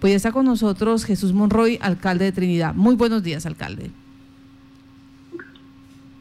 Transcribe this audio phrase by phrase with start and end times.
[0.00, 2.72] Pues ya está con nosotros Jesús Monroy, alcalde de Trinidad.
[2.72, 3.90] Muy buenos días, alcalde.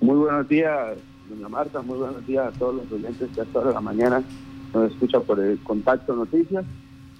[0.02, 0.98] Muy buenos días,
[1.30, 1.82] doña Marta.
[1.84, 4.24] Muy buenos días a todos los oyentes que ahora de la mañana
[4.74, 6.66] nos escuchan por el contacto noticias.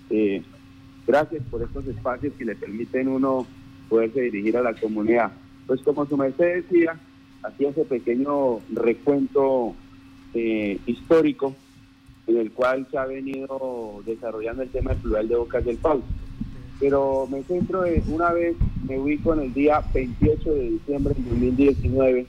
[0.10, 0.42] Eh,
[1.06, 3.46] gracias por estos espacios que le permiten uno
[3.88, 5.32] poderse dirigir a la comunidad.
[5.68, 7.00] Pues como su merced decía,
[7.44, 9.76] hacía ese pequeño recuento
[10.34, 11.56] eh, histórico
[12.26, 16.02] en el cual se ha venido desarrollando el tema del plural de Bocas del Pau.
[16.80, 18.56] Pero me centro en una vez,
[18.88, 22.26] me ubico en el día 28 de diciembre de 2019,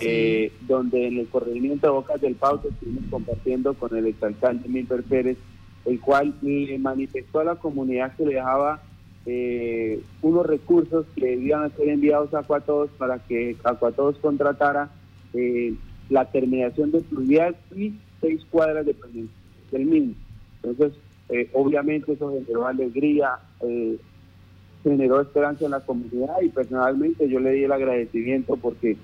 [0.00, 5.02] eh, donde en el corregimiento de Bocas del Pau estuvimos compartiendo con el exalcalde Milper
[5.02, 5.38] Pérez,
[5.84, 6.34] el cual
[6.80, 8.82] manifestó a la comunidad que le dejaba
[9.26, 14.90] eh, unos recursos que debían ser enviados a Acuatodos para que Acuatodos contratara
[15.32, 15.74] eh,
[16.10, 18.94] la terminación de fluvial y seis cuadras de
[19.70, 20.14] del mismo.
[20.62, 20.98] Entonces,
[21.30, 23.96] eh, obviamente eso generó alegría, eh,
[24.82, 28.96] generó esperanza en la comunidad y personalmente yo le di el agradecimiento porque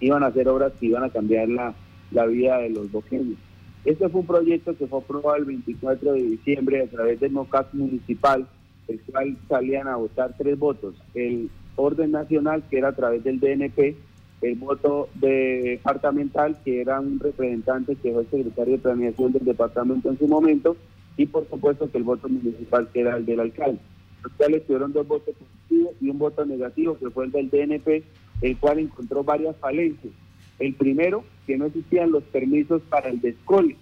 [0.00, 1.74] iban a hacer obras que iban a cambiar la,
[2.10, 3.38] la vida de los boqueños.
[3.84, 7.72] Este fue un proyecto que fue aprobado el 24 de diciembre a través del MOCAP
[7.74, 8.46] municipal,
[8.88, 10.96] el cual salían a votar tres votos.
[11.14, 13.96] El orden nacional, que era a través del DNP,
[14.42, 20.10] el voto departamental, que era un representante que fue el secretario de planeación del departamento
[20.10, 20.76] en su momento,
[21.16, 23.78] y por supuesto que el voto municipal, que era el del alcalde.
[24.22, 28.02] Los cuales tuvieron dos votos positivos y un voto negativo, que fue el del DNP,
[28.42, 30.12] el cual encontró varias falencias.
[30.58, 33.76] El primero, que no existían los permisos para el descole.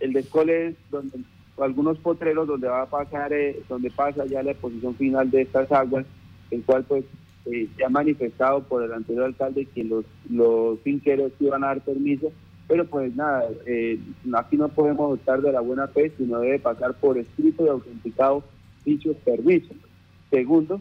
[0.00, 1.20] El descole es donde
[1.58, 5.70] algunos potreros donde va a pasar, eh, donde pasa ya la exposición final de estas
[5.72, 6.06] aguas,
[6.50, 7.04] el cual pues
[7.46, 11.80] eh, se ha manifestado por el anterior alcalde que los, los finqueros iban a dar
[11.80, 12.32] permiso,
[12.70, 13.98] pero pues nada, eh,
[14.32, 18.44] aquí no podemos optar de la buena fe, sino debe pasar por escrito y autenticado
[18.84, 19.76] dichos permisos.
[20.30, 20.80] Segundo,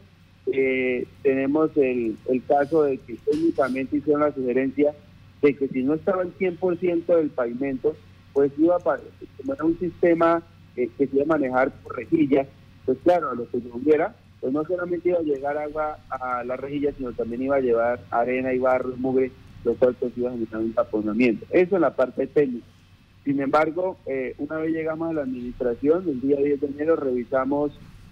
[0.53, 4.93] eh, tenemos el, el caso de que técnicamente hicieron la sugerencia
[5.41, 7.95] de que si no estaba el 100% del pavimento,
[8.33, 10.43] pues iba a como era un sistema
[10.75, 12.47] que se iba a manejar por rejillas,
[12.85, 16.55] pues claro, a lo que hubiera, pues no solamente iba a llegar agua a la
[16.55, 19.31] rejilla, sino también iba a llevar arena y barro mugre,
[19.63, 21.45] lo cual pues iba a generar un taponamiento.
[21.51, 22.65] Eso es la parte técnica.
[23.23, 27.71] Sin embargo, eh, una vez llegamos a la administración, el día 10 de enero revisamos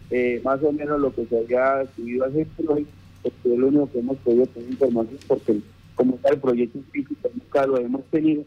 [0.09, 2.86] eh, más o menos lo que se había subido a hacer hoy,
[3.24, 5.59] porque es lo único que hemos podido tener información, porque
[5.96, 8.44] como está el proyecto físico, nunca lo hemos tenido.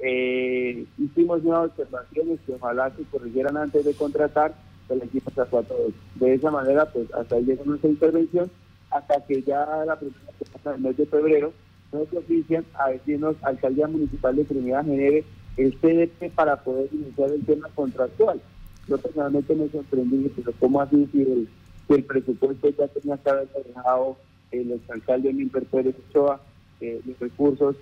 [0.00, 4.54] Eh, hicimos nuevas observaciones que ojalá se corrigieran antes de contratar,
[4.88, 5.94] el equipo a todos.
[6.16, 8.50] De esa manera, pues hasta ahí llegó nuestra intervención,
[8.90, 11.52] hasta que ya la primera semana del mes de febrero
[11.94, 15.24] nos ofician a decirnos Alcaldía Municipal de Trinidad genere
[15.56, 18.40] el CDP para poder iniciar el tema contractual.
[18.88, 21.48] Yo personalmente me sorprendí, pero ¿cómo así si el,
[21.86, 24.16] si el presupuesto ya tenía que haber dejado
[24.50, 26.40] el alcalde Milper Pérez Ochoa,
[26.80, 27.76] eh, los recursos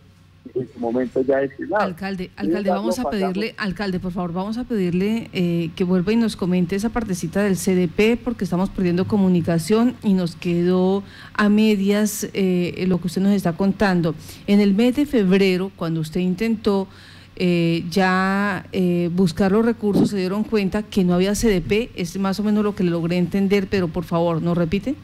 [0.55, 1.83] en su momento ya destinado.
[1.83, 6.17] Alcalde, alcalde, vamos a pedirle, alcalde, por favor, vamos a pedirle eh, que vuelva y
[6.17, 11.03] nos comente esa partecita del CDP porque estamos perdiendo comunicación y nos quedó
[11.35, 14.15] a medias eh, lo que usted nos está contando.
[14.47, 16.89] En el mes de febrero, cuando usted intentó
[17.37, 18.67] eh, ya
[19.13, 22.75] buscar los recursos, se dieron cuenta que no había CDP, es más o menos lo
[22.75, 24.95] que le logré entender, pero por favor, ¿nos repite?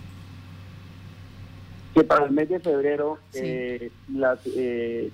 [1.98, 5.10] Que para el mes de febrero eh, la, eh,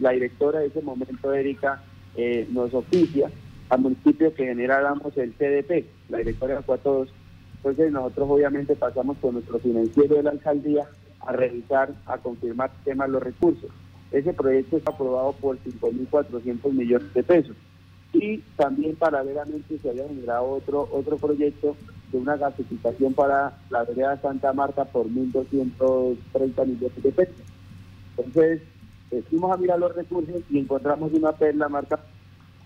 [0.00, 1.82] la, directora de ese momento, Erika,
[2.16, 3.30] eh, nos oficia
[3.70, 7.08] al municipio que generáramos el CDP, la directora de Acuatodos.
[7.56, 10.86] Entonces nosotros obviamente pasamos con nuestro financiero de la alcaldía
[11.20, 13.70] a revisar, a confirmar temas los recursos.
[14.12, 17.56] Ese proyecto está aprobado por 5.400 millones de pesos.
[18.12, 21.74] Y también paralelamente se había generado otro, otro proyecto
[22.12, 27.34] de una gasificación para la vereda Santa Marta por 1.230 millones de pesos.
[28.16, 28.62] Entonces,
[29.28, 32.00] fuimos a mirar los recursos y encontramos una perla marca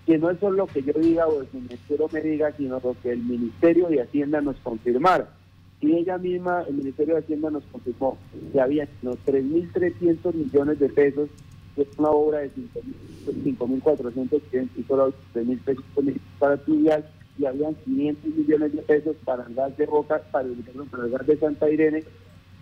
[0.06, 2.96] que no es solo lo que yo diga o el ministerio me diga, sino lo
[3.02, 5.28] que el Ministerio de Hacienda nos confirmara.
[5.80, 8.18] Y ella misma, el Ministerio de Hacienda nos confirmó
[8.52, 11.28] que había unos 3.300 millones de pesos,
[11.74, 15.84] que es una obra de 5.400 y solo 3.000 pesos
[16.38, 17.04] para estudiar
[17.38, 20.54] y habían 500 millones de pesos para el gas de Boca, para el,
[20.90, 22.04] para el gas de Santa Irene,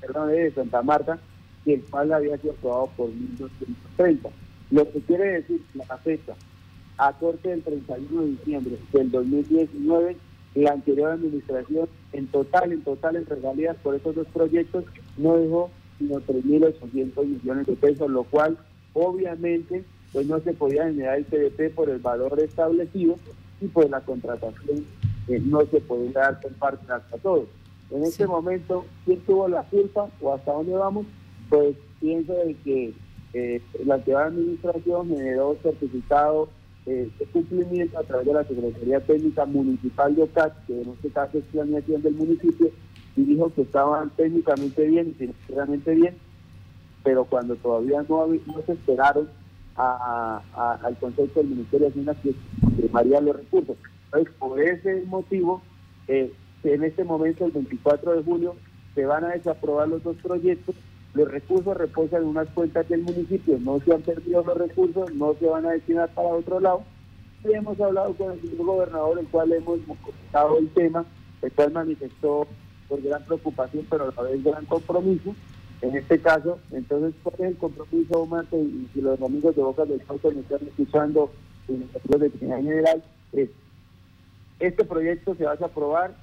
[0.00, 1.18] perdón, de Santa Marta,
[1.64, 4.30] y el cual había sido aprobado por 1.230.
[4.70, 6.34] Lo que quiere decir la fecha,
[6.96, 10.16] a corte del 31 de diciembre del 2019,
[10.54, 14.84] la anterior administración, en total, en total, en regalías por esos dos proyectos,
[15.16, 18.58] no dejó sino 3.800 millones de pesos, lo cual
[18.94, 23.16] obviamente pues no se podía generar el PDP por el valor establecido
[23.60, 24.84] y pues la contratación
[25.28, 27.46] eh, no se podía dar por parte hasta todos.
[27.90, 31.06] En este momento, ¿quién tuvo la culpa o hasta dónde vamos?
[31.48, 32.94] Pues pienso de que
[33.32, 36.48] eh, la antigua administración generó certificado
[36.86, 41.10] eh, de cumplimiento a través de la Secretaría Técnica Municipal de OCAT, que en este
[41.10, 42.70] caso es planeación del municipio,
[43.16, 46.16] y dijo que estaban técnicamente bien financieramente bien,
[47.02, 49.28] pero cuando todavía no, no se esperaron
[49.76, 52.34] al concepto del Ministerio de Hacienda que
[52.76, 53.76] primaría los recursos.
[54.06, 55.62] Entonces, por ese motivo,
[56.08, 56.32] eh,
[56.64, 58.56] en este momento, el 24 de julio,
[58.94, 60.74] se van a desaprobar los dos proyectos.
[61.14, 65.34] Los recursos reposan en unas cuentas del municipio, no se han perdido los recursos, no
[65.34, 66.82] se van a destinar para otro lado.
[67.44, 71.04] Y hemos hablado con el señor gobernador, el cual hemos comentado el tema,
[71.42, 72.46] el cual manifestó
[72.88, 75.34] por gran preocupación, pero a la vez gran compromiso.
[75.82, 78.58] En este caso, entonces, ¿cuál es el compromiso, Marte?
[78.58, 81.30] Y si los amigos de Boca del Cauca me están escuchando
[82.08, 83.02] los de General,
[83.32, 83.48] es,
[84.58, 86.14] este proyecto se va a aprobar,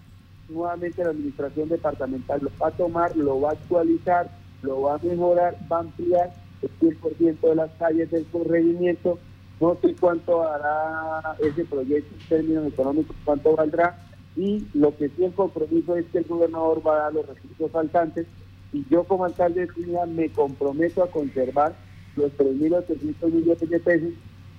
[0.49, 4.29] nuevamente la administración departamental lo va a tomar, lo va a actualizar,
[4.61, 9.19] lo va a mejorar, va a ampliar el 100% de las calles del corregimiento.
[9.59, 13.97] No sé cuánto hará ese proyecto en términos económicos, cuánto valdrá.
[14.35, 17.71] Y lo que sí el compromiso es que el gobernador va a dar los recursos
[17.71, 18.27] faltantes.
[18.71, 21.73] Y yo como alcalde de Trinidad me comprometo a conservar
[22.15, 24.09] los 3.800 millones de pesos.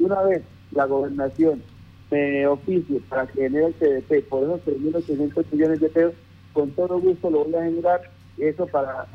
[0.01, 0.43] Una vez
[0.73, 1.63] la gobernación
[2.11, 6.15] me oficio para que genere el CDP por esos 3.800 millones de pesos,
[6.53, 8.01] con todo gusto lo voy a generar,
[8.39, 9.07] eso para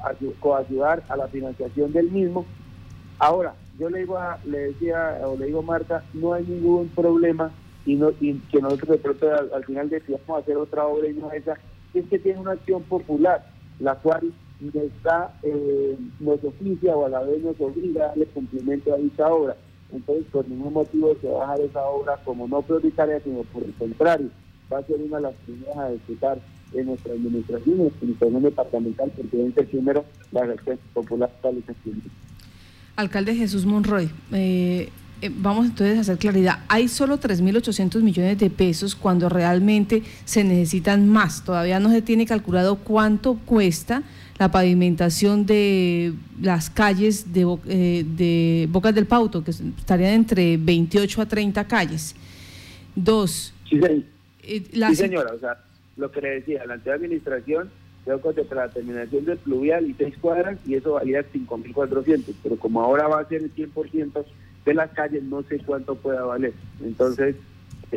[0.57, 2.45] ayudar a la financiación del mismo.
[3.19, 6.89] Ahora, yo le digo a, le decía o le digo a Marta, no hay ningún
[6.89, 7.51] problema
[7.85, 11.57] y, no, que nosotros de pronto al, final decidamos hacer otra obra y no esa,
[11.93, 13.45] es que tiene una acción popular,
[13.79, 14.75] la cual nos,
[15.43, 19.55] eh, nos oficia o a la vez nos obliga a darle cumplimiento a dicha obra.
[19.91, 23.63] Entonces, por ningún motivo se va a dejar esa obra como no prioritaria, sino por
[23.63, 24.29] el contrario,
[24.71, 26.39] va a ser una de las primeras a ejecutar
[26.73, 31.63] en nuestra administración, en nuestra administración departamental, el primero la gestión popular tal
[32.95, 34.89] Alcalde Jesús Monroy, eh,
[35.23, 36.59] eh, vamos entonces a hacer claridad.
[36.67, 41.45] Hay solo 3.800 millones de pesos cuando realmente se necesitan más.
[41.45, 44.03] Todavía no se tiene calculado cuánto cuesta
[44.37, 51.21] la pavimentación de las calles de, eh, de Bocas del Pauto, que estarían entre 28
[51.21, 52.15] a 30 calles.
[52.93, 53.53] Dos.
[53.69, 53.79] Sí,
[54.43, 55.63] eh, señora, o sea,
[55.95, 57.69] lo que le decía, la antigua administración
[58.03, 62.81] creo que la terminación del pluvial y seis cuadras y eso valía 5.400, pero como
[62.81, 64.25] ahora va a ser el 100%
[64.65, 66.53] de las calles, no sé cuánto pueda valer.
[66.83, 67.35] Entonces,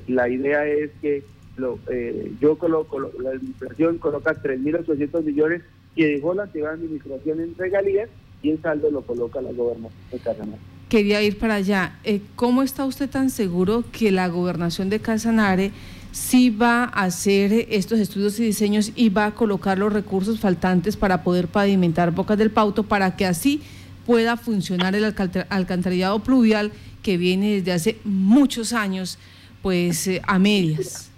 [0.08, 1.24] la idea es que
[1.56, 5.62] lo, eh, yo coloco, la administración coloca 3.800 millones
[5.94, 8.08] que dejó la antigua administración en regalías
[8.42, 10.58] y el saldo lo coloca la gobernación de Casanare.
[10.88, 11.98] Quería ir para allá.
[12.04, 15.72] Eh, ¿Cómo está usted tan seguro que la gobernación de Casanare
[16.12, 20.96] sí va a hacer estos estudios y diseños y va a colocar los recursos faltantes
[20.96, 23.62] para poder pavimentar Bocas del Pauto para que así
[24.06, 26.73] pueda funcionar el alcantarillado pluvial
[27.03, 29.19] que viene desde hace muchos años
[29.62, 31.11] pues eh, a medias?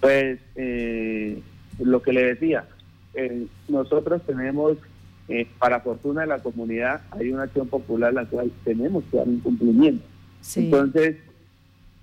[0.00, 1.42] Pues eh,
[1.78, 2.66] lo que le decía,
[3.14, 4.76] eh, nosotros tenemos,
[5.28, 9.26] eh, para fortuna de la comunidad, hay una acción popular la cual tenemos que dar
[9.26, 10.04] un cumplimiento.
[10.54, 11.16] Entonces,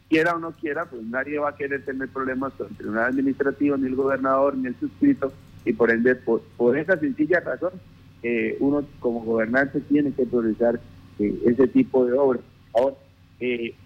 [0.10, 3.78] quiera o no quiera, pues nadie va a querer tener problemas con el tribunal administrativo,
[3.78, 5.32] ni el gobernador, ni el suscrito,
[5.64, 7.72] y por ende, por, esa sencilla razón,
[8.28, 10.80] eh, uno como gobernante tiene que priorizar
[11.20, 12.42] ese tipo de obras.
[12.74, 12.96] Ahora,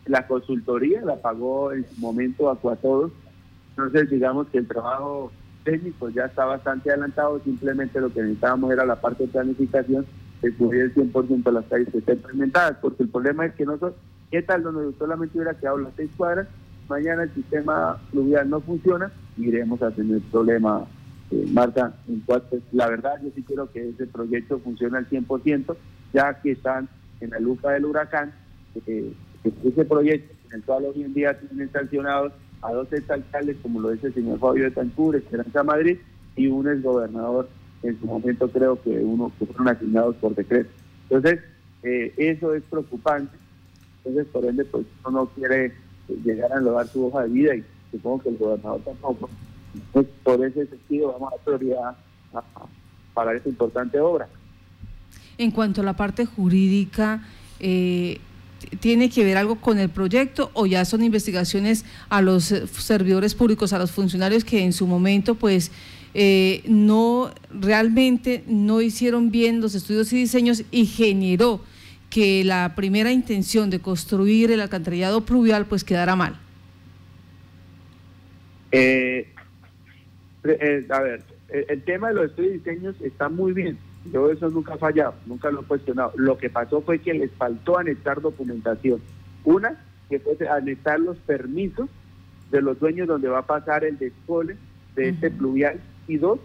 [0.06, 3.12] la consultoría la pagó en su momento a todos,
[3.72, 5.32] entonces digamos que el trabajo
[5.64, 10.06] técnico ya está bastante adelantado, simplemente lo que necesitábamos era la parte de planificación,
[10.42, 13.66] de cubrir el 100% de las calles que estén implementadas, porque el problema es que
[13.66, 13.94] nosotros,
[14.32, 16.48] ¿qué tal donde solamente hubiera quedado las seis cuadras?
[16.88, 20.86] Mañana el sistema fluvial no funciona y iremos a tener problema,
[21.32, 25.76] eh, Marta, en cuanto, la verdad yo sí quiero que ese proyecto funcione al 100%,
[26.14, 26.90] ya que están
[27.22, 28.34] en la lupa del huracán,
[28.86, 29.14] eh,
[29.64, 33.92] ese proyecto en el cual hoy en día tienen sancionados a dos alcaldes, como lo
[33.92, 35.98] dice el señor Fabio de Tancur, Esperanza Madrid,
[36.36, 37.50] y un exgobernador,
[37.84, 40.70] en su momento creo que uno que fueron asignados por decreto.
[41.10, 41.40] Entonces,
[41.84, 43.36] eh, eso es preocupante.
[44.04, 45.74] Entonces, por ende, pues uno no quiere eh,
[46.24, 49.30] llegar a enlodar su hoja de vida y supongo que el gobernador tampoco.
[50.24, 51.98] Por ese sentido, vamos a dar prioridad
[53.14, 54.28] para esta importante obra.
[55.38, 57.24] En cuanto a la parte jurídica,
[57.60, 58.20] eh,
[58.80, 63.74] tiene que ver algo con el proyecto o ya son investigaciones a los servidores públicos,
[63.74, 65.72] a los funcionarios que en su momento pues
[66.14, 71.62] eh, no realmente no hicieron bien los estudios y diseños y generó
[72.10, 76.40] que la primera intención de construir el alcantarillado pluvial pues quedara mal.
[78.72, 79.28] Eh,
[80.44, 83.78] eh, a ver, el, tema de los estudios y diseños está muy bien.
[84.12, 86.14] Yo eso nunca ha fallado, nunca lo he cuestionado.
[86.16, 89.02] Lo que pasó fue que les faltó anexar documentación.
[89.44, 91.90] Una, que fue anexar los permisos
[92.52, 94.56] de los dueños donde va a pasar el descole
[94.96, 95.80] de este pluvial.
[96.08, 96.40] Y dos,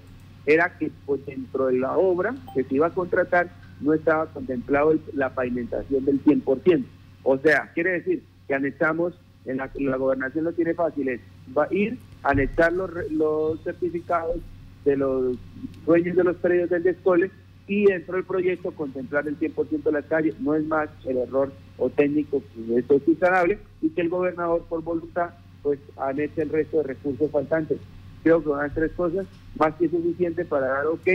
[0.46, 3.48] era que pues, dentro de la obra que se iba a contratar
[3.80, 6.84] no estaba contemplado la pavimentación del 100%.
[7.22, 9.14] O sea, quiere decir que anexamos,
[9.46, 11.20] en la, la gobernación lo tiene fácil, es
[11.56, 14.36] va a ir, a anexar los, los certificados
[14.84, 15.36] de los
[15.86, 17.30] dueños de los predios del descole
[17.66, 20.38] y dentro del proyecto contemplar el 100% de las calles.
[20.40, 22.42] No es más el error o técnico,
[22.76, 25.30] esto es instalable y que el gobernador por voluntad
[25.62, 27.78] pues anexe el resto de recursos faltantes.
[28.22, 29.26] Creo que van tres cosas
[29.58, 31.08] más que suficiente para dar ok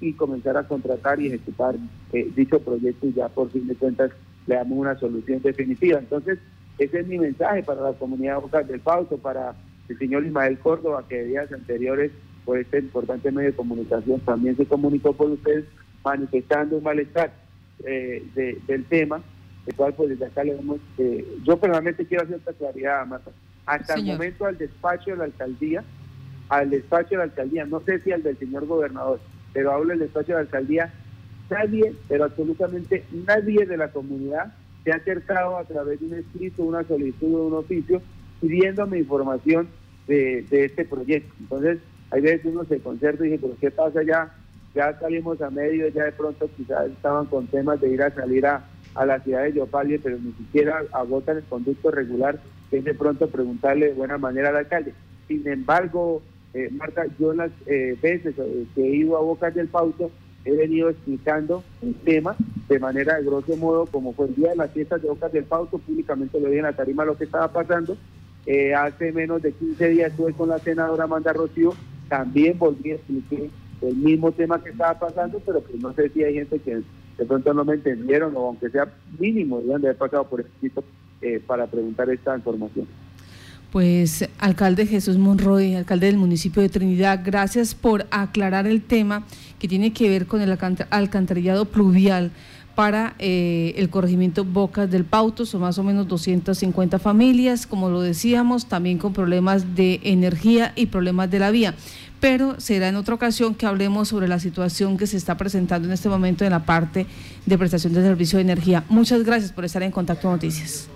[0.00, 1.76] y comenzar a contratar y ejecutar
[2.12, 4.10] eh, dicho proyecto y ya por fin de cuentas
[4.46, 5.98] le damos una solución definitiva.
[5.98, 6.38] Entonces,
[6.78, 9.54] ese es mi mensaje para la comunidad local del Pauto, para
[9.88, 12.10] el señor Ismael Córdoba, que días anteriores
[12.44, 15.64] por este importante medio de comunicación también se comunicó por ustedes
[16.04, 17.32] manifestando un malestar
[17.84, 18.22] eh,
[18.66, 19.22] del tema,
[19.66, 23.30] el cual pues desde acá le damos, eh, yo personalmente quiero hacer esta claridad, Marta.
[23.66, 25.82] Hasta el momento al despacho de la alcaldía,
[26.50, 29.20] al despacho de la alcaldía, no sé si al del señor gobernador,
[29.54, 30.92] pero hablo del despacho de la alcaldía,
[31.48, 34.52] nadie, pero absolutamente nadie de la comunidad
[34.84, 38.02] se ha acercado a través de un escrito, una solicitud, un oficio,
[38.40, 39.68] pidiéndome información
[40.06, 41.34] de, este proyecto.
[41.40, 41.78] Entonces,
[42.10, 44.34] hay veces uno se concerta y dice, pero ¿qué pasa ya?
[44.74, 48.46] Ya salimos a medio, ya de pronto quizás estaban con temas de ir a salir
[48.46, 48.64] a,
[48.94, 52.38] la ciudad de Yopalie, pero ni siquiera agotan el conducto regular,
[52.70, 54.94] que es de pronto preguntarle de buena manera al alcalde.
[55.26, 56.22] Sin embargo,
[56.52, 60.12] eh, Marta, yo las eh, veces eh, que he ido a Bocas del Pauto,
[60.44, 62.36] he venido explicando el tema
[62.68, 65.44] de manera de grosso modo, como fue el día de las fiestas de Bocas del
[65.44, 67.96] Pauto, públicamente lo vi en la tarima lo que estaba pasando.
[68.46, 71.74] Eh, hace menos de 15 días estuve con la senadora Amanda Rocío,
[72.08, 73.48] también volví a explicar
[73.80, 76.82] el mismo tema que estaba pasando, pero pues no sé si hay gente que
[77.18, 80.84] de pronto no me entendieron o aunque sea mínimo, deben de haber pasado por escrito
[81.22, 82.86] eh, para preguntar esta información.
[83.74, 89.24] Pues, alcalde Jesús Monroy, alcalde del municipio de Trinidad, gracias por aclarar el tema
[89.58, 90.56] que tiene que ver con el
[90.90, 92.30] alcantarillado pluvial
[92.76, 98.00] para eh, el corregimiento Bocas del Pauto, son más o menos 250 familias, como lo
[98.00, 101.74] decíamos, también con problemas de energía y problemas de la vía.
[102.20, 105.94] Pero será en otra ocasión que hablemos sobre la situación que se está presentando en
[105.94, 107.08] este momento en la parte
[107.44, 108.84] de prestación de servicio de energía.
[108.88, 110.88] Muchas gracias por estar en Contacto Noticias.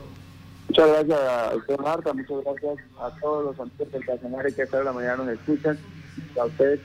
[0.78, 2.12] Muchas gracias a usted, Marta.
[2.12, 5.76] Muchas gracias a todos los amigos del Casanare que esta la mañana nos escuchan.
[6.40, 6.78] A ustedes,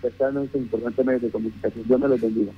[0.00, 1.84] que están en este importante medio de comunicación.
[1.86, 2.52] Dios me los bendiga.